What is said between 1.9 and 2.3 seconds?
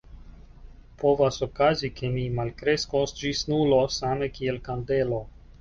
ke mi